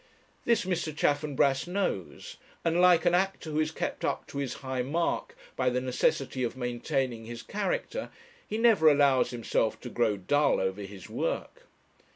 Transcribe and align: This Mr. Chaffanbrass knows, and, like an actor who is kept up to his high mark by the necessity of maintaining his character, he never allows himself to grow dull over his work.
This 0.45 0.65
Mr. 0.65 0.95
Chaffanbrass 0.97 1.67
knows, 1.67 2.37
and, 2.65 2.81
like 2.81 3.05
an 3.05 3.13
actor 3.13 3.51
who 3.51 3.59
is 3.59 3.69
kept 3.69 4.03
up 4.03 4.25
to 4.29 4.39
his 4.39 4.55
high 4.65 4.81
mark 4.81 5.35
by 5.55 5.69
the 5.69 5.79
necessity 5.79 6.43
of 6.43 6.57
maintaining 6.57 7.25
his 7.25 7.43
character, 7.43 8.09
he 8.47 8.57
never 8.57 8.89
allows 8.89 9.29
himself 9.29 9.79
to 9.81 9.89
grow 9.89 10.17
dull 10.17 10.59
over 10.59 10.81
his 10.81 11.07
work. 11.07 11.67